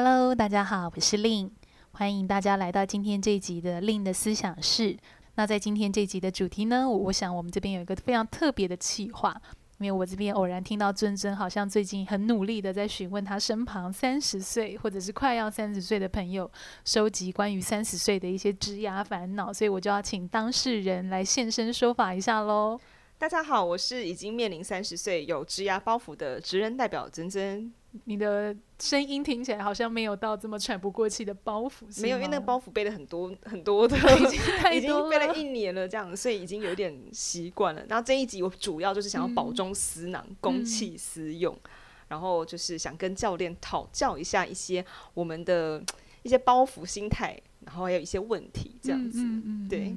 [0.00, 1.50] Hello，大家好，我是 Lin，
[1.90, 4.96] 欢迎大家来到今天这一集的 Lin 的思想室。
[5.34, 9.34] 那在今天这一集的主题呢，我想我们这边有一个非常特别的企划，
[9.78, 16.48] 因为我这边偶然听到尊尊好像最近很努力的在询问他身旁三十岁或者是快要三十岁的朋友，
[16.84, 22.78] 收集关于三十岁的一些职牙烦恼，所以我就要请当事人来现身说法一下喽。
[23.18, 27.72] 大家好，我是已经面临三十岁有职牙包袱的职人代表尊尊。
[28.04, 34.40] 你的声音听起来好像没有到这么喘不过气的包袱，没有，因为那个包袱背了很多很多的， 已经
[34.74, 37.84] 已经背了一年了，这样，所以已经有点习惯了。
[37.88, 41.70] 然后这一集我主要就是想要保中私囊，嗯、公器私用，嗯、
[42.08, 45.82] 然后就是想跟教练讨教一下一些我们的
[46.22, 49.24] 一些包袱心态，然后还有一些问题，这样子，
[49.68, 49.96] 对。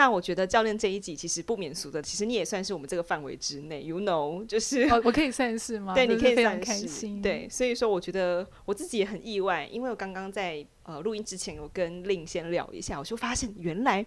[0.00, 5.92] 那我觉得教练这一集其实不免俗的，其实你也算是我们这个范围之内，you know，就是、哦、我可以算是吗？
[5.94, 7.20] 对，你可以算是，开心。
[7.20, 14.06] 对，所以说我觉得我自己也很意外，因为我刚刚在呃录音之前，我跟 Lin 先聊一下，我就发现原来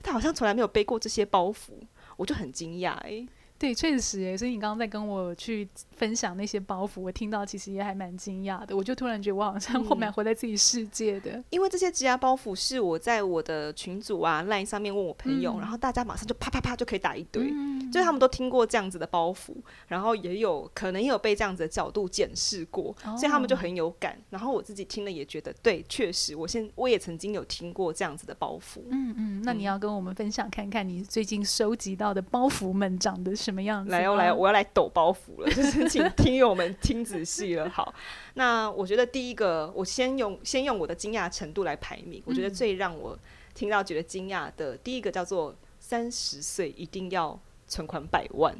[0.00, 1.72] 他好像从来没有背过这些包袱，
[2.16, 3.26] 我就很惊讶哎。
[3.62, 8.76] 对，确实诶，所以你刚刚在跟我去分享那些包袱，我听到其实也还蛮惊讶的。
[8.76, 19.54] 我就突然觉得我好像后面活在自己世界的，嗯、因为这些积压包袱是我在我的群组啊 LINE 上面问我朋友，嗯、然后大家马上就啪啪啪就可以打一堆，嗯、就是他们都听过这样子的包袱，
[19.86, 24.18] 然后也有可能也有被这样子的角度检视过，哦、所以他们就很有感。
[24.30, 28.80] 然后我自己听了也觉得，对，确实，我现我也曾经有听过这样子的包袱。
[28.90, 33.90] 嗯嗯，那你要跟我们分享看看你最近收集到的包袱们长得什么样子？
[33.90, 37.68] 来哦，来，我要来抖包袱了，就是 请听友们听仔细了。
[37.68, 37.94] 好，
[38.34, 42.20] 那我觉得第一个，我先用先用我的惊讶程度来排名。
[42.20, 43.18] 嗯、我觉得最让我
[43.54, 47.38] 听到觉得惊讶的第一个叫做三十岁一定要
[47.72, 48.54] 存款百万。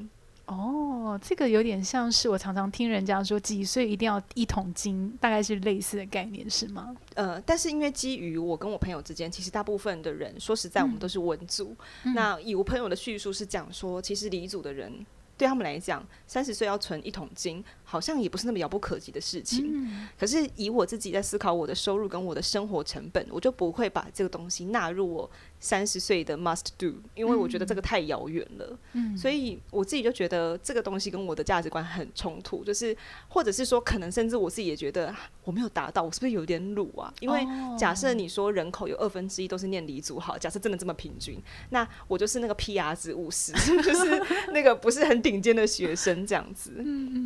[0.46, 6.94] 哦，这个有点像是我常常听人家说，几岁一定要一桶金，大概是类似的概念，是吗？
[7.14, 11.76] 呃，但是因为基于我跟我朋友之间，其实大部分的人说实在，我们都是文组。
[12.04, 15.04] 嗯、那以我朋友的叙述是讲说，其实理组的人。
[15.38, 19.72] 对他们来讲，三十岁要存一桶金，好像也不是那么遥不可及的事情。
[19.72, 25.28] 嗯、可是以我自己在思考我的收入跟我的生活成本，我就不会把这个东西纳入我
[25.62, 28.78] 三十岁的 must do，因为我觉得这个太遥远了。
[28.92, 32.94] 嗯、所以我自己就觉得这个东西跟我的价值观很冲突，就是
[33.28, 35.12] 或者是说，可能甚至我自己也觉得
[35.42, 37.12] 我没有达到，我是不是有点鲁啊？
[37.20, 37.44] 因为
[37.76, 41.40] 假设你说人口有二分之一都是念理组，好，假设真的这么平均，
[41.70, 43.52] 那我就是那个 PR 值五十，
[43.82, 45.32] 就是那个不是很顶。
[45.32, 46.70] 顶尖的学生这样子，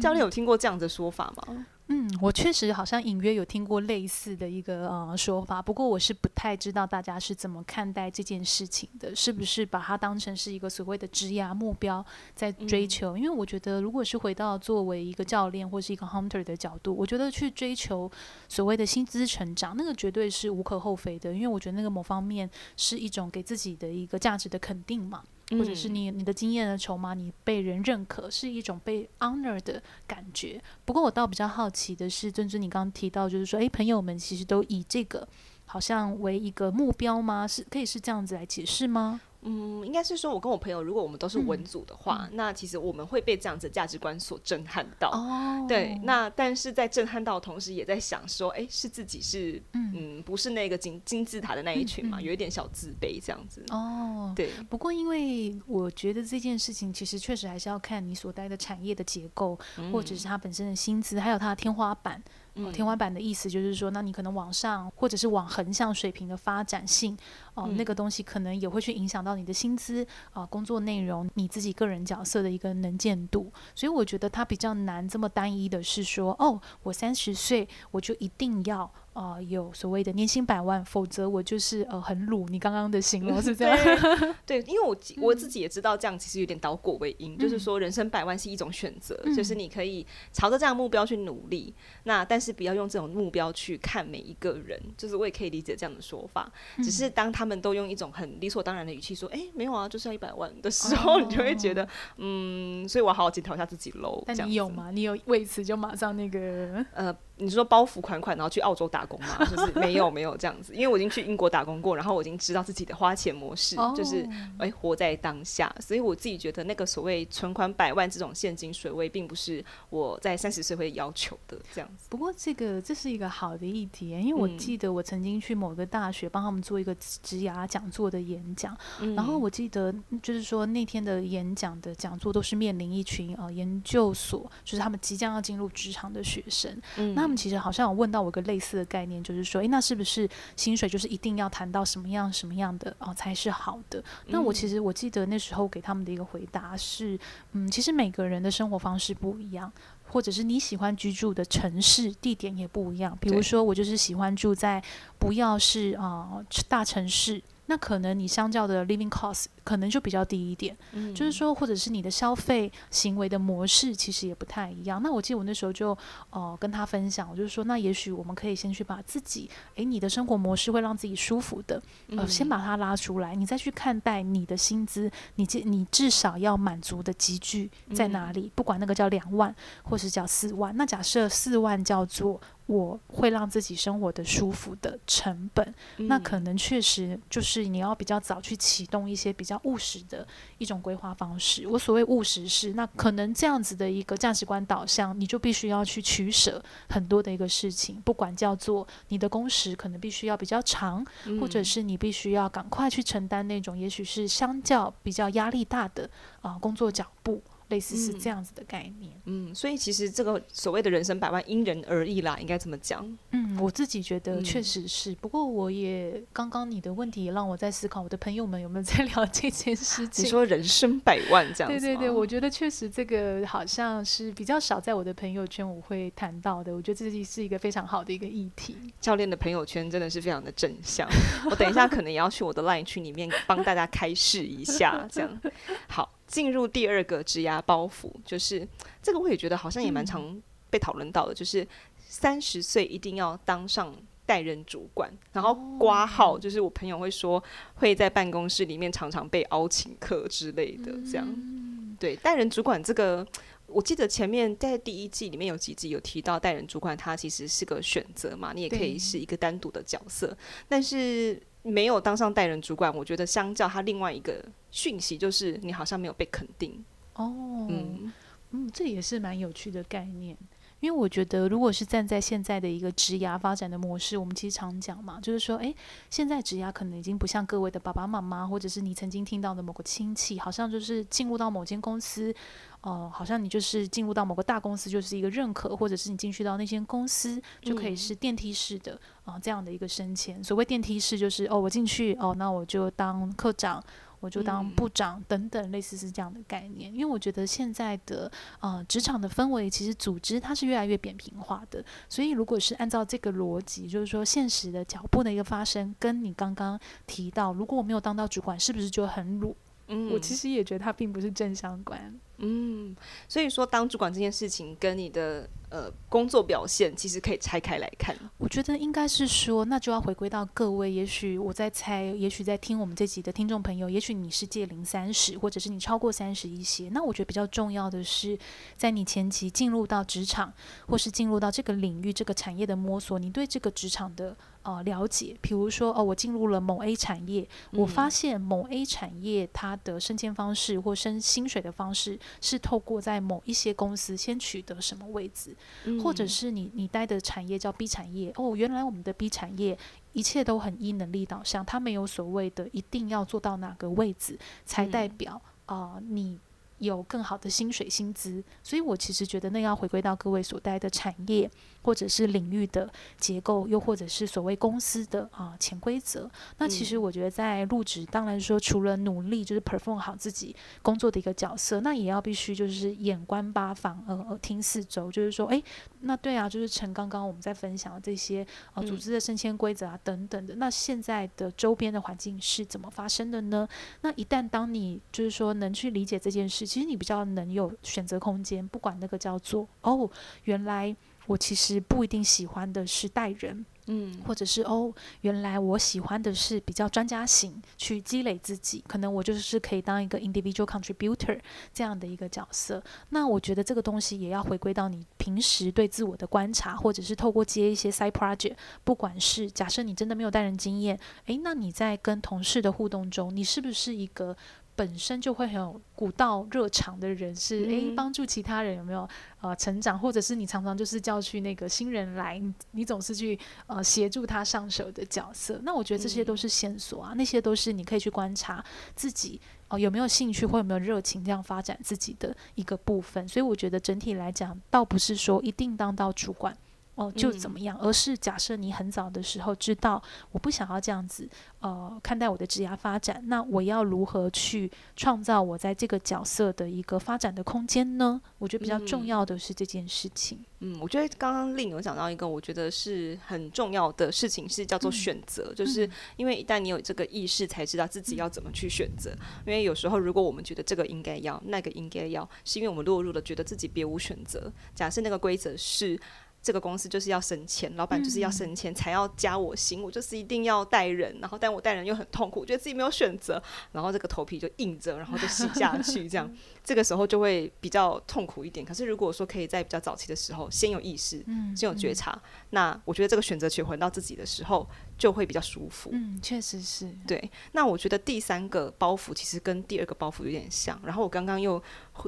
[0.00, 1.66] 教练有听过这样的说法吗？
[1.88, 12.04] 嗯，我确实好像隐约有听过类似的一个呃说法，不过我是不太知道大家是怎么看待这件事情的，是不是把它当成是一个所谓的职业目标
[12.34, 13.16] 在追求？
[13.16, 18.10] 嗯、因为我觉得，如果是回到作为一个教练或是一个 hunter 的角度，我觉得去追求
[18.48, 25.22] 所谓的薪资成长，那个绝对是无可厚非的，因为我觉得那个某方面是一种给自己的一个价值的肯定嘛。
[25.50, 30.60] 或者是你你的经验的筹码，你被人认可是一种被 honor 的感觉。
[30.84, 35.26] 不过我倒比较好奇的是，珍珍你刚刚提到，就是说，诶，朋友们其实都以这个
[35.64, 37.46] 好像为一个目标吗？
[37.46, 39.20] 是可以是这样子来解释吗？
[39.46, 45.08] 嗯，应该是说，我跟我朋友，如果我们都是文组的话，嗯、那其实我们会被这样子价值观所震撼到。
[45.10, 53.64] 哦，对，那但是在震撼到的同时，也在想说，哎，是自己是嗯，嗯，不是那个金金字塔的那一群嘛，有一点小自卑这样子。
[53.70, 54.50] 哦，对。
[54.68, 62.20] 不过，因为我觉得这件事情其实确实还是要看你所待的产业的结构，嗯、或者是它本身的薪资，还有它的天花板。
[62.56, 67.16] 哦、天花板的意思就是说，那你可能往上或者是往横向水平的发展性，
[67.54, 70.02] 哦、那个东西可能也会去影响到你的薪资
[70.32, 73.52] 啊、呃，工作内容，你自己个人角色的一个能见度。
[73.74, 78.90] 所以我觉得它比较难这么单一的是说，哦，我三十岁我就一定要。
[79.16, 82.46] 啊、呃，有所谓的年薪百万，否则我就是呃很鲁。
[82.50, 83.78] 你刚刚的形容是这样？
[84.44, 91.74] 对，因为我我自己也知道这样其实有点倒果为因，嗯、就是说人生百万是一种选择，嗯、就是你可以朝着这样的目标去努力。
[92.04, 96.52] 那但是不要用这种目标去看每一个人，就是我也可以理解这样的说法。
[96.76, 101.88] 嗯、只是当他们都用一种很理所当然的语气说：“哎、欸，没有啊，就是要一百万”的时候，哦、你就会觉得
[102.18, 104.22] 嗯，所以我好好检讨一下自己喽。
[104.26, 104.90] 但你有吗？
[104.90, 107.16] 你有为此就马上那个呃。
[107.38, 109.44] 你说包袱款款，然后去澳洲打工吗？
[109.44, 114.22] 就是没有没有这样子，因为我已经去英国打工过，然后我已经知道自己的花钱模式，哦、就是
[114.58, 115.74] 哎、欸、活在当下。
[115.80, 122.06] 所以我自己觉得那个所谓存款百万这种现金水位，并不是我在三十岁会要求的这样子。
[122.08, 144.00] 不过这个这是一个好的议题，因为我记得我曾经去某个大学帮他们做一个职涯讲座的演讲，嗯、然后我记得就是说那天的演讲的讲座都是面临一群呃研究所，就是他们即将要进入职场的学生，嗯、那他们其实好像有问到我一个类似的概念，就是说，诶，那是不是薪水就是一定要谈到什么样什么样的哦才是好的？
[144.28, 147.18] 那我其实我记得那时候给他们的一个回答是，
[147.50, 149.72] 嗯，其实每个人的生活方式不一样。
[150.08, 154.80] 或者是你喜欢居住的城市地点也不一样，比如说我就是喜欢住在
[155.18, 157.42] 不要是啊、呃、大城市。
[157.66, 165.02] 那可能你相较的 living cost 可能就比较低一点，嗯，就是说，或者是你的消费行为的模式其实也不太一样。
[165.02, 165.98] 那我记得我那时候就
[166.30, 178.52] 呃跟他分享，我就是说，那也许我们可以先去把自己，诶，你的生活模式会让自己舒服的，呃，先把它拉出来，你再去看待你的薪资，你至你至少要满足的集聚在哪里？
[178.54, 179.52] 不管那个叫两万，
[179.82, 182.40] 或是叫四万，那假设四万叫做。
[182.66, 190.26] 我会让自己生活的舒服的成本，嗯，那可能确实就是你要比较早去启动一些比较务实的
[190.58, 191.66] 一种规划方式。
[191.66, 206.08] 我所谓务实是，那可能这样子的一个价值观导向，你就必须要去取舍很多的一个事情，不管叫做你的工时可能必须要比较长，嗯，或者是你必须要赶快去承担那种也许是相较比较压力大的
[206.40, 207.42] 啊，呃，工作脚步。
[207.68, 213.04] 类似是这样子的概念，嗯，嗯，所以其实这个所谓的人生百万因人而异啦，应该怎么讲。
[213.32, 220.24] 嗯，我自己觉得确实是，嗯，不过我也刚刚你的问题也让我在思考，我的朋友们有没有在聊这件事情？
[220.24, 221.80] 你说人生百万这样子？
[221.80, 226.74] 对对对，我觉得确实这个好像是比较少在我的朋友圈我会谈到的。
[226.74, 228.76] 我觉得这是一个非常好的一个议题。
[229.00, 231.08] 教练的朋友圈真的是非常的正向，
[231.50, 235.40] 我等一下可能也要去我的 LINE 群里面帮大家开示一下，这样
[235.88, 236.15] 好。
[236.26, 238.66] 进入第二个职涯包袱，就是
[239.02, 241.66] 这个我也觉得好像也蛮常被讨论到的，嗯、就是
[241.98, 243.94] 三十岁一定要当上
[244.26, 247.42] 带人主管，然后挂号，就是我朋友会说
[247.76, 251.24] 会在办公室里面常常被邀请客之类的，这样。
[251.28, 253.24] 嗯、对，带人主管这个，
[253.66, 260.36] 我记得前面在第一季里面有几集有提到带人主管，他其实是个选择嘛，你也可以是一个单独的角色，
[260.68, 261.40] 但是。
[261.66, 266.72] 没有当上带人主管，我觉得相较他另外一个讯息，就是你好像没有被肯定。
[267.14, 268.12] 哦，嗯
[268.52, 270.36] 嗯，这也是蛮有趣的概念。
[270.80, 275.74] 因为我觉得，如果是站在现在的一个职涯发展的模式，我们其实常讲嘛，就是说，诶，
[276.10, 282.34] 现在职涯可能已经不像各位的爸爸妈妈，或者是你曾经听到的某个亲戚，好像就是进入到某间公司，
[282.82, 290.44] 呃，好像你就是进入到某个大公司就是一个认可，或者是你进去到那间公司就可以是电梯式的啊、这样的一个升迁。
[290.44, 293.82] 所谓电梯式，就是哦，我进去哦，那我就当科长。
[294.26, 296.92] 我就当部长等等，类似是这样的概念。
[296.92, 301.82] 因为我觉得现在的呃职场的氛围，其实组织它是越来越扁平化的。
[302.08, 309.56] 所以如果是按照这个逻辑，就是说现实的脚步的一个发生，跟你刚刚提到，如果我没有当到主管，是不是就很鲁？
[309.86, 312.12] 嗯，我其实也觉得它并不是正相关。
[312.38, 312.94] 嗯，
[313.28, 318.14] 所以说当主管这件事情跟你的呃工作表现其实可以拆开来看。
[318.38, 326.88] 我觉得应该是说，那就要回归到各位，也许我在猜，也许在听我们这集的听众朋友，也许你是届龄三十，或者是你超过三十一些。
[326.90, 328.38] 那我觉得比较重要的是，
[328.76, 330.52] 在你前期进入到职场，
[330.88, 334.36] 或是进入到这个领域、这个产业的摸索，你对这个职场的。
[334.66, 349.78] 呃，了解，比如说，哦，我进入了某 A 产业，我发现某 A 产业它的升迁方式或升薪水的方式是透过在某一些公司先取得什么位置，嗯、或者是你你待的产业叫 B 产业，哦，原来我们的 B 产业
[350.12, 356.38] 一切都很依能力导向，它没有所谓的一定要做到哪个位置才代表啊、嗯呃、你。
[356.78, 366.30] 有更好的薪水薪资，所以我其实觉得那要回归到各位所待的产业或者是领域的结构，又或者是所谓公司的啊潜规则。
[366.58, 375.64] 那其实我觉得在入职，当然说除了努力就是 perform 好自己工作的一个角色，那也要必须就是眼观八方，呃，耳听四周，就是说，诶，
[376.00, 383.66] 那对啊，就是陈刚刚我们在分享的这些呃组织的升迁规则啊等等的，那现在的周边的环境是怎么发生的呢？
[384.02, 386.65] 那一旦当你就是说能去理解这件事。
[386.66, 390.10] 其实你比较能有选择空间，不管那个叫做哦，
[390.44, 390.94] 原来
[391.26, 394.92] 我其实不一定喜欢的是带人，嗯，或者是哦，
[395.22, 401.40] 原来我喜欢的是比较专家型去积累自己，可能我就是可以当一个 individual contributor
[401.74, 402.82] 这样的一个角色。
[403.08, 408.54] 那我觉得这个东西也要回归到你平时对自我的观察，或者是透过接一些 side project，
[408.84, 414.36] 不管是假设你真的没有带人经验，诶，那你在跟同事的互动中，你是不是一个？
[414.76, 419.08] 本身就会很有古道热肠的人是，是、嗯、诶帮助其他人有没有
[419.40, 425.58] 呃成长，或者是你常常就是叫去那个新人来，你，你总是去呃协助他上手的角色。
[425.64, 428.62] 那我觉得这些都是线索啊，嗯、那些都是你可以去观察
[428.94, 433.26] 自己哦、呃、有没有兴趣或有没有热情这样发展自己的一个部分。
[433.26, 436.56] 所以我觉得整体来讲，倒不是说一定当到主管
[436.96, 441.28] 哦，就怎么样，嗯、而是假设你很早的时候知道，我不想要这样子，
[441.60, 448.20] 呃，看待我的职业发展，那我要如何去创造我在这个角色的一个发展的空间呢？
[448.38, 450.42] 我觉得比较重要的是这件事情。
[450.60, 459.10] 嗯，我觉得刚刚 Lin 有讲到一个，我觉得是很重要的事情，是叫做选择，嗯、就是因为一旦你有这个意识，才知道自己要怎么去选择。
[459.10, 464.50] 嗯、因为有时候，如果我们觉得这个应该要，那个应该要，是因为我们落入了觉得自己别无选择。
[464.74, 466.00] 假设那个规则是。
[466.46, 476.32] 这个公司就是要升迁，老板就是要升迁才要加我薪，我就是一定要带人，然后但我带人又很痛苦，我觉得自己没有选择，然后这个头皮就硬着，然后就洗下去，这样。
[476.62, 478.64] 这个时候就会比较痛苦一点。
[478.64, 481.18] 可是如果说可以在比较早期的时候先有意识，
[481.56, 482.16] 先有觉察，
[482.50, 484.64] 那我觉得这个选择权回到自己的时候
[484.98, 485.90] 就会比较舒服。
[485.92, 486.90] 嗯，确实是。
[487.06, 491.62] 对，那我觉得第三个包袱其实跟第二个包袱有点像，然后我刚刚又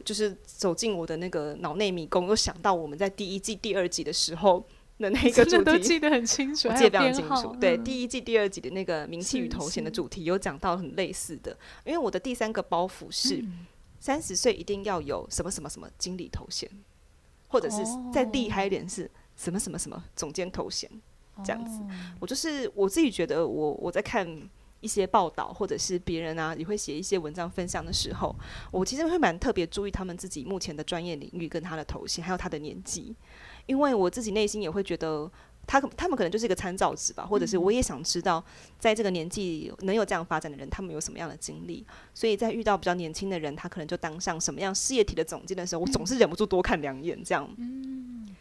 [0.05, 4.65] 就是走进我的那个脑内迷宫，又想到我们在第一季第二季的时候。
[5.01, 7.57] 的那个主题都记得很清楚，我记得非常清楚。
[7.61, 11.57] 对，第一季第二季的那个名气与头衔的主题有讲到很类似的。
[11.85, 13.45] 因为我的第三个包袱是
[14.01, 16.69] 三十岁一定要有什么什么什么经理头衔，
[17.47, 17.77] 或者是
[18.13, 20.91] 再厉害一点是什么什么什么总监头衔
[21.45, 21.83] 这样子。
[22.21, 24.27] 我就是我自己觉得我，我我在看
[24.81, 28.35] 一些报道，或者是别人啊也会写一些文章分享的时候，
[28.71, 33.15] 我其实会蛮特别注意他们自己目前的专业领域跟他的头衔，还有他的年纪。
[33.67, 35.31] 因为我自己内心也会觉得
[35.69, 38.43] 他，他他们可能就是一个参照值吧，或者是我也想知道，
[38.79, 41.87] 在这个年纪能有这样发展的人，他们有什么样的经历。
[42.15, 47.49] 所以在遇到比较年轻的人，他可能就当上什么样事业体的总监的时候，我总是忍不住多看两眼这样。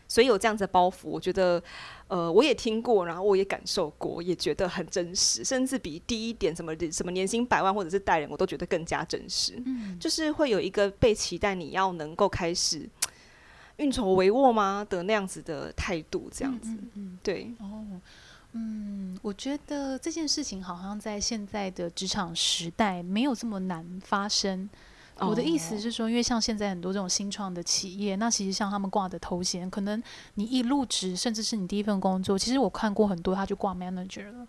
[0.10, 1.62] 所以有这样子的包袱，我觉得，
[2.08, 9.62] 呃，我也听过，然后我也感受过，也觉得很真实，甚至比第一点什么什么年薪百万或者是带人，我都觉得更加真实。
[10.00, 12.90] 就是会有一个被期待你要能够开始。
[13.78, 17.86] 运筹帷幄吗的那样子的态度，这样子，嗯，对，哦，
[18.54, 24.70] 嗯，我觉得这件事情好像在现在的职场时代没有这么难发生。
[25.20, 30.02] 哦，我的意思是说，因为像现在很多这种新创的企业，那其实像他们挂的头衔，可能
[30.36, 34.48] 你一入职，甚至是你第一份工作，其实我看过很多，他就挂 manager 了。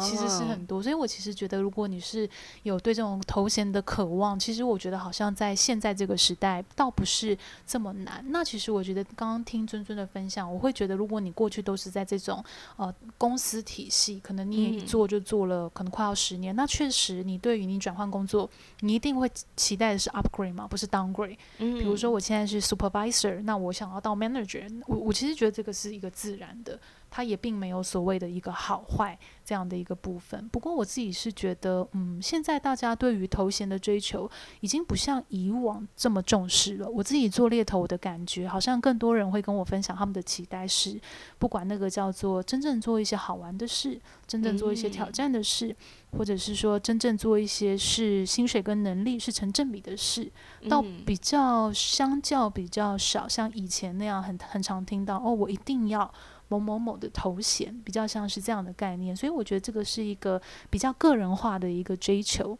[0.00, 2.28] 其实是很多，所以我其实觉得，如果你是
[2.64, 8.24] 有对这种头衔的渴望，其实我觉得好像在现在这个时代，倒不是这么难。
[8.28, 12.44] 那其实我觉得，刚刚听尊尊的分享，我会觉得，如果你过去都是在这种
[12.76, 21.36] 呃公司体系，可能你也一做就做了，可能快要十年，嗯、那确实你对于你转换工作，你一定会期待的是 upgrade 嘛，不是 downgrade。
[21.58, 26.78] 嗯，比如说我现在是 supervisor，那我想要到 manager，我我其实觉得这个是一个自然的。
[27.10, 30.48] 它也并没有所谓的一个好坏这样的一个部分。
[30.48, 36.88] 不过我自己是觉得，嗯，现在大家对于头衔的追求已经不像以往这么重视了。
[36.88, 41.00] 我自己做猎头的感觉，好像更多人会跟我分享他们的期待是，
[41.38, 45.74] 不管那个叫做真正做一些好玩的事，真正做一些挑战的事，
[46.12, 50.30] 或者是说真正做一些是薪水跟能力是成正比的事，
[50.68, 56.12] 到比较相较比较少，像以前那样很很常听到哦，我一定要。
[56.48, 62.58] 某某某的头衔比较像是这样的概念，所以我觉得这个是一个比较个人化的一个追求。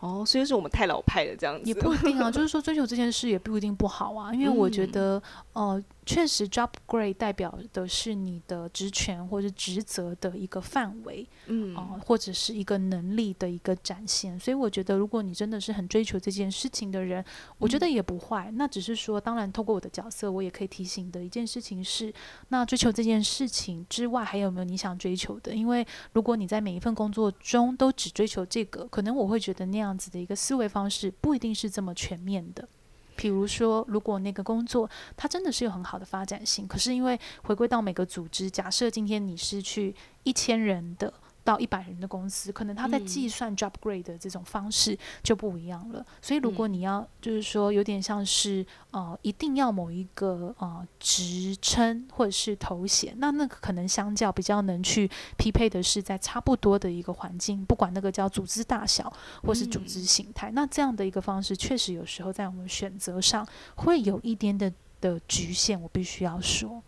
[0.00, 1.66] 哦，所以是我们太老派了这样子。
[1.66, 5.22] 也不一定啊，就是说追求这件事也不一定不好啊，因为我觉得，
[5.54, 5.84] 嗯、呃。
[6.06, 14.38] 确实，job grade 代表的是你的职权或者职责的一个范围，嗯，呃，或者是一个能力的一个展现。
[14.38, 17.24] 所以我觉得，如果你真的是很追求这件事情的人，
[17.58, 18.46] 我觉得也不坏。
[18.52, 22.14] 嗯，那只是说，当然，透过我的角色，我也可以提醒的一件事情是，
[22.50, 25.52] 那追求这件事情之外，还有没有你想追求的？
[25.52, 32.68] 因为如果你在每一份工作中都只追求这个，可能我会觉得那样子的一个思维方式不一定是这么全面的。
[33.16, 41.12] 比如说，如果那个工作它真的是有很好的发展性，可是因为回归到每个组织，假设今天你是去一千人的。
[41.46, 46.00] 到一百人的公司，可能他在计算 job grade 的这种方式就不一样了。
[46.00, 59.10] 嗯、所以，如果你要就是说有点像是呃，一定要某一个呃职称或者是头衔，那那个可能相较比较能去匹配的是在差不多的一个环境，不管那个叫组织大小
[59.44, 60.50] 或是组织形态。
[60.50, 65.80] 嗯、那这样的一个方式，确实有时候在我们选择上会有一点的的局限。
[65.80, 66.82] 我必须要说。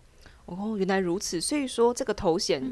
[0.57, 1.41] 哦，原来如此。
[1.41, 2.63] 所以说，这个头衔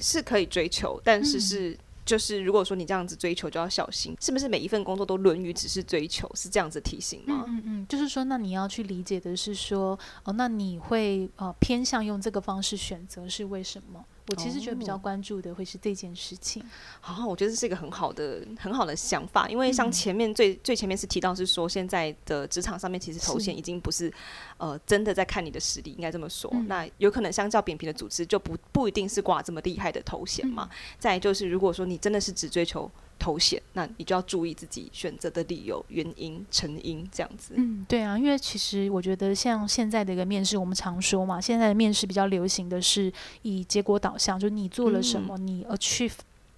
[0.00, 6.30] 是可以追求，嗯、但是是就是，如果说你这样子追求，就要小心，是不是每一份工作都沦于只是追求？
[6.34, 7.44] 是这样子提醒吗？
[7.48, 14.04] 嗯嗯，就是说，那你要去理解的是说，哦，那你会呃偏向用这个方式选择是为什么？
[14.28, 16.62] 我其实觉得比较关注的会是这件事情。
[17.00, 24.14] 好、哦，我觉得这是一个很好的很好的想法，因为像前面最、嗯、最前面是提到是说，现在的职场上面其实头衔已经不是，是
[24.58, 26.50] 呃真的在看你的实力，应该这么说。
[26.54, 30.68] 嗯、那有可能相较扁平的组织就不不一定是挂这么厉害的头衔嘛。
[30.70, 32.90] 嗯、再就是如果说你真的是只追求。
[33.18, 37.54] 头衔，那你就要注意自己选择的理由、原因、成因这样子。
[37.56, 46.12] 嗯，对啊，因为其实我觉得像现在的一个面试，我们常说嘛，现在的面试比较流行的是以结果导向，就是你做了什么，嗯、你 achieve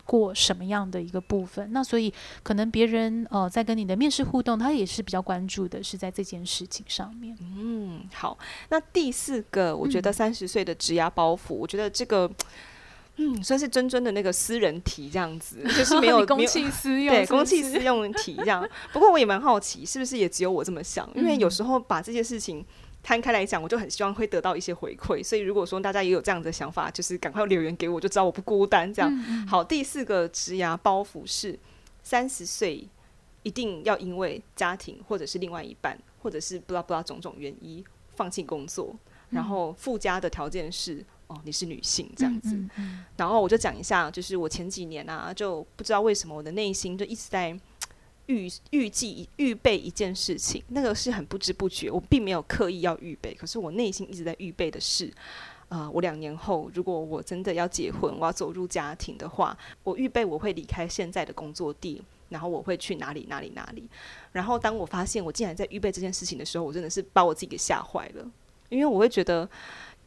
[0.04, 1.72] 过什么样的一个部分。
[1.72, 2.12] 那所以
[2.42, 7.36] 可能别人呃在跟你的面试互动，他也是比较关注的是在这件事情上面。
[7.40, 8.36] 嗯，好，
[8.68, 12.30] 那第四个，我觉得三十岁的职涯包袱，嗯、我觉得这个。
[13.20, 18.66] 嗯，算是真真的那个私人题这样子， 就是没有公器私用， 对，公器私用的题这样。
[18.92, 21.08] 不过我也蛮好奇，是不是也只有我这么想？
[21.16, 22.64] 因为有时候把这些事情
[23.02, 25.22] 摊开来讲，我就很希望会得到一些回馈。
[25.22, 28.94] 所以如果说大家也有这样的想法，就是赶快留言给我，就知道我不孤单。
[28.94, 29.12] 这样
[29.48, 29.64] 好。
[29.64, 31.58] 第四个职涯包袱是
[32.04, 32.86] 三十岁
[33.42, 37.84] 一定要因为家庭或者是另外一半，或者是不知道不知道种种原因
[38.14, 38.94] 放弃工作，
[39.30, 41.04] 然后附加的条件是。
[41.28, 47.54] 哦，你是女性这样子，嗯嗯嗯、然后我就讲一下，就是我前几年啊，就不知道为什么我的内心就一直在
[48.24, 55.06] 预预计预备一件事情，那个是很不知不觉，我并没有刻意要预备，可是我内心一直在预备的是，
[55.68, 59.54] 啊、呃，我两年后如果我真的要结婚，我要走入家庭的话，
[59.84, 63.86] 我预备我会离开现在的工作地，然后我会去哪里哪里哪里，
[64.32, 68.30] 然后当我发现我竟然在预备这件事情的时候，我真的是把我自己给吓坏了，
[68.70, 69.46] 因为我会觉得。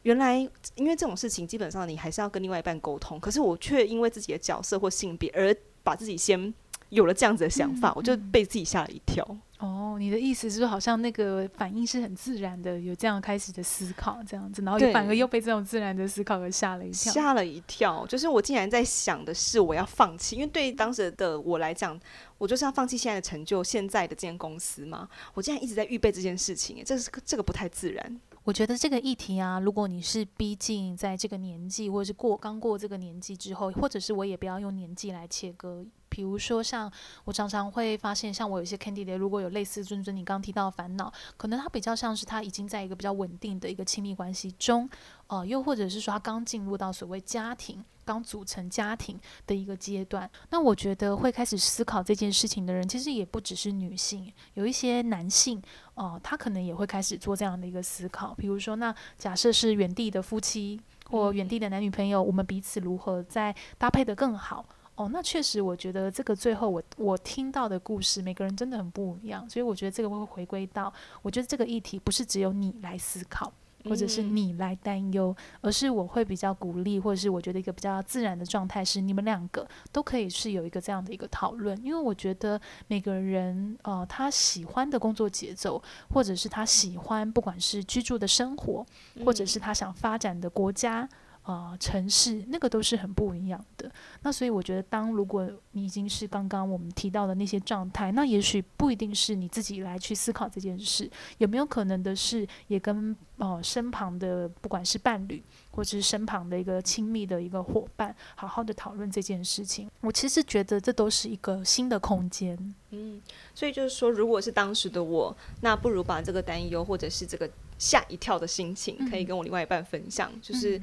[0.02, 0.36] 原来，
[0.74, 6.52] 因为这种事情基本上你还是要跟另外一半沟通，可是我却因为自己的角色或性别而把自己先
[6.88, 9.26] 有了这样子的想法，嗯、我就被自己吓了一跳。
[9.58, 17.12] 哦，你的意思是说，好像那个反应是很自然的，有这样开始的思考，这样子，然后就反而又被这种自然的思考而吓了一跳。
[17.12, 21.96] 吓了一跳，就是我竟然在想的是我要放弃，因为对当时的我来讲，
[22.38, 25.08] 我就是要放弃现在的成就，现在的这间公司嘛。
[25.34, 28.20] 我竟然一直在预备这件事情，这是这个不太自然。
[28.44, 35.86] 我觉得这个议题啊，如果你是逼近在这个年纪，或者是过刚过这个年纪之后，或者是我也不要用年纪来切割。
[36.12, 36.92] 比如说，像
[37.24, 44.86] 我常常会发现，像我有一些 candidate，如果有类似尊尊你刚刚提到的烦恼，可能他比较像是他已经在一个比较稳定的一个亲密关系中，
[45.28, 50.30] 呃，又或者是说他刚进入到所谓家庭，刚组成家庭的一个阶段。
[50.50, 55.58] 那我觉得会开始思考这件事情的人，其实也不只是女性，有一些男性，
[55.94, 58.34] 哦、呃，他可能也会开始做这样的一个思考。
[58.34, 64.66] 比如说，那假设是远地的夫妻或远地的男女朋友，我们彼此如何再搭配得更好？
[65.02, 73.52] 哦，那确实，我觉得这个最后我我听到的故事，每个人真的很不一样，所以我觉得这个会回归到，我觉得这个议题不是只有你来思考，
[73.84, 88.86] 或者是你来担忧，而是我会比较鼓励，或者是我觉得一个比较自然的状态是，你们两个都可以是有一个这样的一个讨论，因为我觉得每个人呃他喜欢的工作节奏，或者是他喜欢不管是居住的生活，
[89.24, 91.08] 或者是他想发展的国家。
[91.42, 93.90] 啊、呃，城市那个都是很不一样的。
[94.22, 109.90] 那所以我觉得，当如果你已经是刚刚我们提到的那些状态，那也许不一定是你自己来去思考这件事，有没有可能的是，也跟呃身旁的不管是伴侣，或者是身旁的一个亲密的一个伙伴，好好的讨论这件事情。
[110.00, 112.56] 我其实觉得这都是一个新的空间。
[112.90, 113.20] 嗯，
[113.52, 120.80] 所以就是说，如果是当时的我，那不如把这个担忧或者是这个吓一跳的心情，可以跟我另外一半分享，嗯、就是。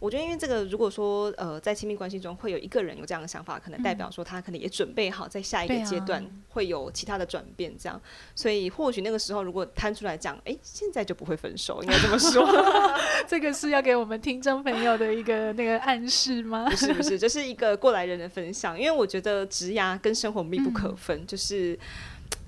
[0.00, 7.94] 我觉得，因为这个，如果说呃，在亲密关系中会有一个人有这样的想法，可能代表说他可能也准备好在下一个阶段会有其他的转变，这样。
[7.96, 8.02] 啊、
[8.34, 12.48] 所以或许那个时候如果摊出来讲，哎，现在就不会分手，应该这么说。
[13.28, 16.64] 这个是要给我们听众朋友的一个那个暗示吗？
[16.70, 18.76] 不是不是，这、就是一个过来人的分享。
[18.76, 21.78] 因为我觉得职涯跟生活密不可分，嗯、就是。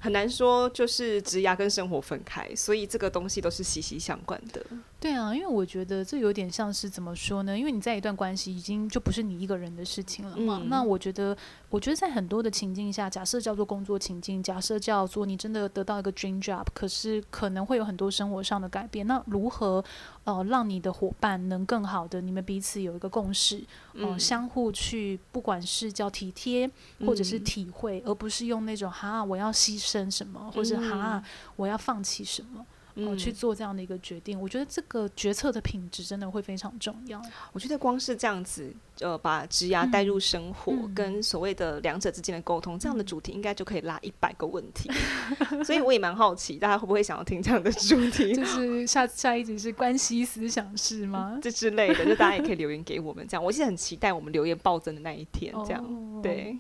[0.03, 4.61] 很难说，就是职涯跟生活分开，所以这个东西都是息息相关的。
[4.99, 7.57] 对啊，因为我觉得这有点像是怎么说呢？
[7.57, 10.61] 因为你在一段关系已经就不是你一个人的事情了嘛。
[10.61, 11.37] 嗯、那我觉得，
[11.71, 19.07] 我觉得在很多的情境下，假设叫做工作情境，假设叫做你真的得到一个 dream job，可是可能会有很多生活上的改变。
[19.07, 19.85] 那如何
[20.25, 23.57] 呃让你的伙伴能更好的，你们彼此有一个共识，
[23.95, 30.03] 呃、嗯，相互去不管是叫体贴或者是体会，嗯、而不是用那种哈我要牺牲。
[30.13, 31.23] 什么，或者哈，
[31.57, 32.67] 我要放弃什么？
[32.95, 34.41] 嗯、呃，去做这样的一个决定。
[34.41, 37.21] 我觉得这个决策的品质真的会非常重要。
[37.53, 44.91] 我觉得光是这样子，呃，把职涯带入生活，嗯、跟所谓的两者之间的沟通，嗯、这样的主题应该就可以拉一百个问题。
[45.65, 48.35] 所以我也蛮好奇，大家会不会想要听这样的主题？
[48.35, 51.39] 就 是下下一集是关系思想是吗？
[51.43, 53.27] 这之类的，就大家也可以留言给我们。
[53.27, 55.55] 这样，我是很期待我们留言暴增的那一天。
[55.65, 56.59] 这样，哦、对。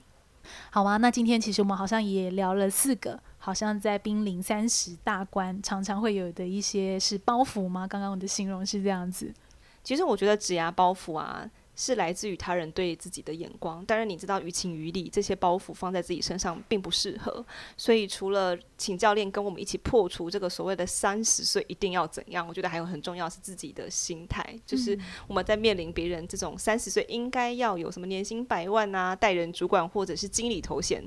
[0.70, 7.88] 好啊，那今天其实我们好像也聊了四个，好像在濒临三十大关，常常会有的一些是包袱吗？
[7.88, 9.34] 刚刚我的形容是这样子。
[9.82, 11.50] 其实我觉得指牙包袱啊。
[11.82, 17.44] 是来自于他人对自己的眼光，当然你知道于情于理，这些包袱放在自己身上并不适合。
[17.76, 31.02] 所以除了请教练跟我们一起破除这个所谓的三十岁一定要怎样，我觉得还有很重要是自己的心态，就是我们在面临别人这种三十岁应该要有什么年薪百万啊、带人主管或者是经理头衔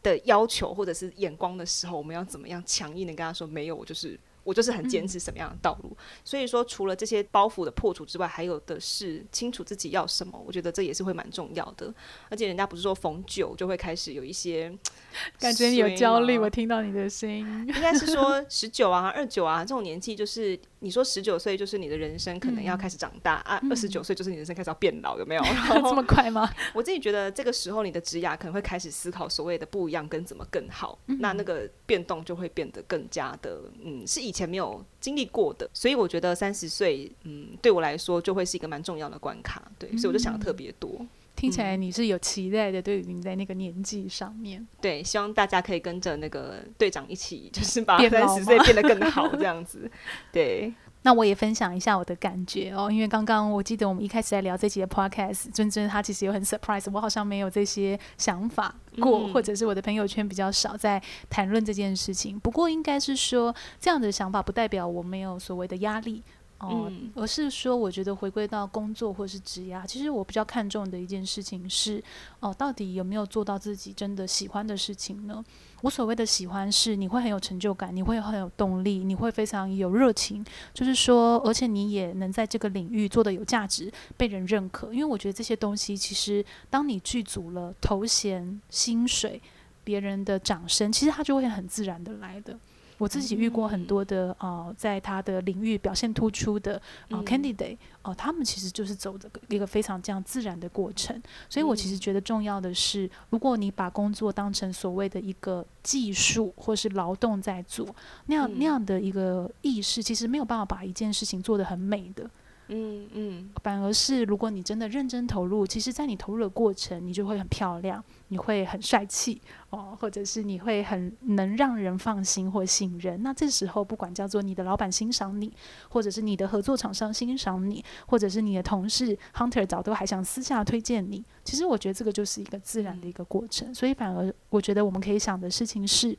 [0.00, 4.16] 的要求或者是眼光的时候，我们要怎么样强硬的跟他说没有，我就是。
[4.44, 10.42] 我就是很坚持什么样的道路，嗯、所以说除了这些包袱的破除之外，还有的是清楚自己要什么。
[10.46, 11.92] 我觉得这也是会蛮重要的。
[12.28, 14.72] 而且人家不是说逢九就会开始有一些
[15.38, 25.42] 感觉你有焦虑，我听到你的声音， 应该是说 十九啊、二九啊这种年纪，就是你说十九岁就是你的人生可能要开始长大、嗯、啊，二十九岁就是你人生开始要变老，有没有？
[25.68, 26.50] 这么快吗？
[26.74, 40.90] 我自己觉得这个时候你的职涯可能会开始思考所谓的不一样跟怎么更好，嗯、那那个变动就会变得更加的嗯，是以前没有经历过的，所以我觉得三十岁，嗯，对我来说就会是一个蛮重要的关卡，对，所以我就想的特别多。
[40.98, 49.90] 嗯、听起来你是有期待的，对于你在那个年纪上面，对，希望大家可以跟着那个队长一起，就是把三十岁变得更好，这样子，
[50.32, 50.72] 对。
[51.02, 62.38] 那我也分享一下我的感觉哦，因为刚刚我记得我们一开始在聊这集的 podcast，尊尊他其实有很 surprise，我好像没有这些想法过，嗯、或者是我的朋友圈比较少在谈论这件事情。
[62.38, 66.22] 不过应该是说，这样的想法不代表我没有所谓的压力。
[66.60, 72.02] 哦，嗯、而是说，我觉得回归到工作或是职业，其实我比较看重的一件事情是，
[72.38, 75.42] 哦，到底有没有做到自己真的喜欢的事情呢？
[75.80, 80.44] 我所谓的喜欢是，你会很有成就感，你会很有动力，你会非常有热情，
[80.74, 84.92] 就是说，而且你也能在这个领域做的有价值，被人认可。
[84.92, 89.40] 因为我觉得这些东西，其实当你具足了头衔、薪水、
[89.82, 92.58] 别人的掌声，其实它就会很自然的来的。
[93.00, 101.18] 我自己遇过很多的呃，在他的领域表现突出的呃 candidate 哦、呃，他们其实就是走的一个非常这样自然的过程。
[101.48, 107.86] 所以我其实觉得重要的是，如果你把工作当成所谓的一个技术或是劳动在做，
[108.26, 112.30] 那样那样的一个意识，其实没有办法把一件事情做得很美的。
[112.72, 123.20] 嗯嗯，反而是如果你真的认真投入，其实，在你投入的过程，你就会很漂亮，你会很帅气哦，或者是你会很能让人放心或信任。
[123.24, 125.52] 那这时候，不管叫做你的老板欣赏你，
[125.88, 133.74] 或者是你的合作厂商欣赏你，或者是你的同事 Hunter 早都还想私下推荐你，其实我觉得这个就是一个自然的一个过程。
[133.74, 136.16] 所以，反而我觉得我们可以想的事情是。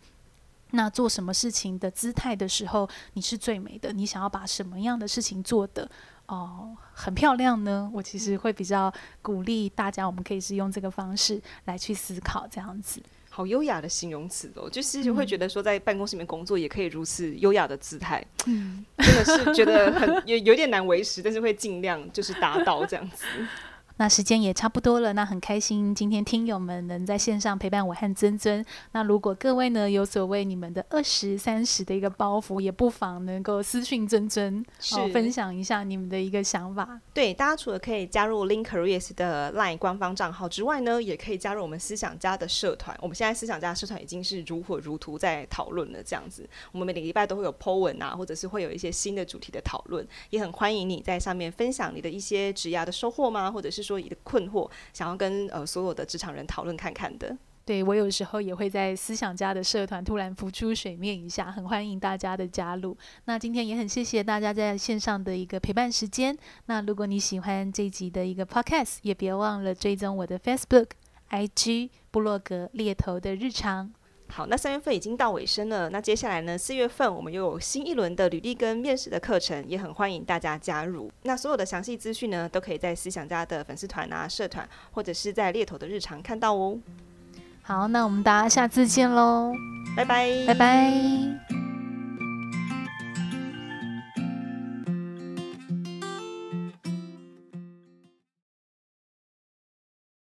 [0.74, 3.92] 那做什么事情的姿态的时候，你是最美的？
[3.92, 5.92] 你想要把什么样的事情做得
[6.32, 7.92] 哦、呃、很漂亮呢？
[7.94, 8.92] 我其实会比较
[9.22, 13.02] 鼓励大家，我们可以是用这个方式来去思考，这样子。
[13.30, 23.26] 好优雅的形容词哦，就是会觉得说在办公室里面工作也可以如此优雅的姿态，嗯，真的是觉得很有有点难维持，但是会尽量就是达到这样子。
[24.02, 28.66] 那时间也差不多了，那很开心今天听友们能在线上陪伴我和尊尊。
[28.94, 37.00] 那如果各位呢有所谓你们的二十三十的一个包袱，也不妨能够私讯尊尊，是、哦、分享一下你们的一个想法。
[37.14, 42.98] 对，大家除了可以加入 Link Careers 的 LINE 官方账号之外呢，也可以加入我们思想家的社团。
[43.04, 46.50] 我们现在思想家的社团已经是如火如荼在讨论了，这样子。
[46.72, 53.52] 我们每个礼拜都会有 po 文啊，或者是会有一些新的主题的讨论，也很欢迎你在上面分享你的一些职涯的收获吗？
[53.52, 54.02] 或者是说。
[54.02, 57.38] 你的困惑，想要跟呃所有的职场人讨论看看的。
[57.64, 62.98] 对，我有时候也会在思想家的社团突然浮出水面一下，很欢迎大家的加入。
[63.26, 66.36] 那今天也很谢谢大家在线上的一个陪伴时间。
[66.66, 70.88] 那如果你喜欢这集的一个 podcast，也别忘了追踪我的 Facebook、
[71.30, 73.94] IG、部落格猎头的日常。
[74.34, 75.90] 好，那三月份已经到尾声了。
[75.90, 76.58] 那接下来呢？
[76.58, 81.12] 四月份我们又有新一轮的履历跟面试的课程，也很欢迎大家加入。
[81.24, 86.80] 那所有的详细资讯呢，都可以在思想家的粉丝团啊、社团，或者是在猎头的日常看到哦。
[87.62, 89.52] 好，那我们大家下次见喽，
[89.96, 91.71] 拜拜，拜拜。